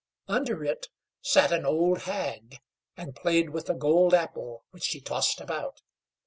[0.27, 0.87] Under it
[1.21, 2.57] sat an old hag,
[2.97, 5.83] and played with a gold apple which she tossed about.